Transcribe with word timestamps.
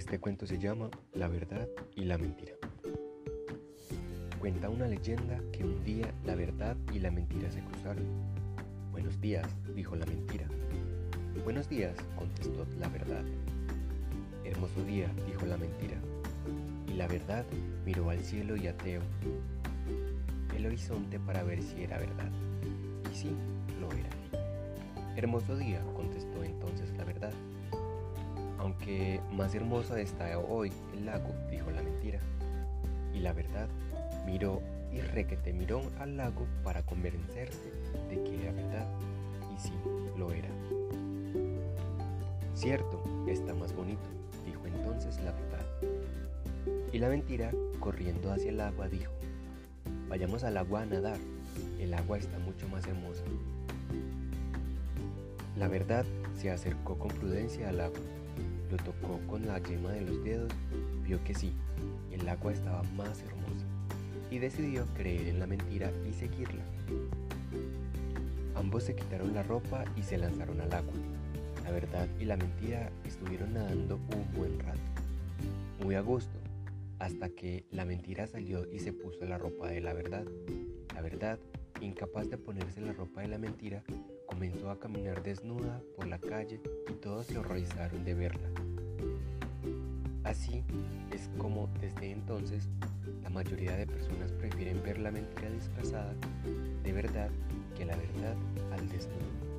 Este 0.00 0.18
cuento 0.18 0.46
se 0.46 0.58
llama 0.58 0.88
La 1.12 1.28
verdad 1.28 1.68
y 1.94 2.04
la 2.04 2.16
mentira. 2.16 2.54
Cuenta 4.38 4.70
una 4.70 4.88
leyenda 4.88 5.38
que 5.52 5.62
un 5.62 5.84
día 5.84 6.10
la 6.24 6.34
verdad 6.34 6.74
y 6.94 7.00
la 7.00 7.10
mentira 7.10 7.50
se 7.50 7.62
cruzaron. 7.62 8.06
Buenos 8.92 9.20
días, 9.20 9.46
dijo 9.76 9.94
la 9.96 10.06
mentira. 10.06 10.46
Buenos 11.44 11.68
días, 11.68 11.94
contestó 12.16 12.66
la 12.78 12.88
verdad. 12.88 13.22
Hermoso 14.42 14.82
día, 14.84 15.06
dijo 15.26 15.44
la 15.44 15.58
mentira. 15.58 15.98
Y 16.88 16.94
la 16.94 17.06
verdad 17.06 17.44
miró 17.84 18.08
al 18.08 18.24
cielo 18.24 18.56
y 18.56 18.68
ateo 18.68 19.02
el 20.56 20.64
horizonte 20.64 21.20
para 21.20 21.42
ver 21.42 21.62
si 21.62 21.82
era 21.82 21.98
verdad. 21.98 22.30
Y 23.12 23.14
sí, 23.14 23.30
lo 23.78 23.92
era. 23.92 24.08
Hermoso 25.14 25.58
día, 25.58 25.82
contestó 25.94 26.42
entonces. 26.42 26.89
Aunque 28.60 29.22
más 29.32 29.54
hermosa 29.54 29.98
está 29.98 30.38
hoy 30.38 30.70
el 30.92 31.06
lago, 31.06 31.34
dijo 31.50 31.70
la 31.70 31.82
mentira. 31.82 32.20
Y 33.14 33.20
la 33.20 33.32
verdad 33.32 33.68
miró 34.26 34.60
y 34.92 35.00
requete 35.00 35.54
miró 35.54 35.80
al 35.98 36.18
lago 36.18 36.46
para 36.62 36.82
convencerse 36.82 37.72
de 38.10 38.22
que 38.22 38.42
era 38.42 38.52
verdad. 38.52 38.86
Y 39.54 39.58
sí, 39.58 39.72
lo 40.18 40.30
era. 40.30 40.50
Cierto, 42.54 43.02
está 43.26 43.54
más 43.54 43.74
bonito, 43.74 44.02
dijo 44.44 44.66
entonces 44.66 45.16
la 45.24 45.32
verdad. 45.32 45.66
Y 46.92 46.98
la 46.98 47.08
mentira, 47.08 47.50
corriendo 47.78 48.30
hacia 48.30 48.50
el 48.50 48.60
agua, 48.60 48.90
dijo, 48.90 49.12
vayamos 50.06 50.44
al 50.44 50.58
agua 50.58 50.82
a 50.82 50.86
nadar, 50.86 51.16
el 51.78 51.94
agua 51.94 52.18
está 52.18 52.38
mucho 52.40 52.68
más 52.68 52.86
hermosa. 52.86 53.22
La 55.56 55.66
verdad 55.66 56.04
se 56.36 56.50
acercó 56.50 56.98
con 56.98 57.08
prudencia 57.08 57.70
al 57.70 57.80
agua 57.80 58.00
lo 58.70 58.76
tocó 58.78 59.20
con 59.26 59.46
la 59.46 59.58
yema 59.58 59.92
de 59.92 60.02
los 60.02 60.22
dedos, 60.22 60.52
vio 61.04 61.22
que 61.24 61.34
sí, 61.34 61.52
el 62.12 62.28
agua 62.28 62.52
estaba 62.52 62.82
más 62.96 63.22
hermosa 63.22 63.66
y 64.30 64.38
decidió 64.38 64.86
creer 64.94 65.28
en 65.28 65.40
la 65.40 65.46
mentira 65.46 65.90
y 66.08 66.12
seguirla. 66.12 66.62
Ambos 68.54 68.84
se 68.84 68.94
quitaron 68.94 69.34
la 69.34 69.42
ropa 69.42 69.84
y 69.96 70.02
se 70.02 70.18
lanzaron 70.18 70.60
al 70.60 70.72
agua. 70.72 70.94
La 71.64 71.70
verdad 71.70 72.08
y 72.18 72.24
la 72.24 72.36
mentira 72.36 72.90
estuvieron 73.04 73.54
nadando 73.54 73.96
un 73.96 74.38
buen 74.38 74.58
rato, 74.60 74.80
muy 75.82 75.94
a 75.94 76.00
gusto, 76.00 76.38
hasta 76.98 77.30
que 77.30 77.64
la 77.70 77.84
mentira 77.84 78.26
salió 78.26 78.70
y 78.70 78.78
se 78.78 78.92
puso 78.92 79.24
la 79.24 79.38
ropa 79.38 79.68
de 79.68 79.80
la 79.80 79.92
verdad. 79.92 80.24
La 80.94 81.00
verdad, 81.00 81.38
incapaz 81.80 82.28
de 82.28 82.38
ponerse 82.38 82.80
la 82.80 82.92
ropa 82.92 83.22
de 83.22 83.28
la 83.28 83.38
mentira, 83.38 83.82
comenzó 84.26 84.70
a 84.70 84.78
caminar 84.78 85.22
desnuda 85.22 85.82
por 85.96 86.06
la 86.06 86.18
calle 86.18 86.60
y 86.88 86.92
todos 86.94 87.26
se 87.26 87.38
horrorizaron 87.38 88.04
de 88.04 88.14
verla. 88.14 88.50
Así 90.24 90.62
es 91.12 91.28
como 91.38 91.68
desde 91.80 92.12
entonces 92.12 92.68
la 93.22 93.30
mayoría 93.30 93.76
de 93.76 93.86
personas 93.86 94.32
prefieren 94.32 94.82
ver 94.82 94.98
la 94.98 95.10
mentira 95.10 95.50
disfrazada 95.50 96.14
de 96.82 96.92
verdad 96.92 97.30
que 97.76 97.84
la 97.84 97.96
verdad 97.96 98.36
al 98.72 98.88
desnudo. 98.88 99.49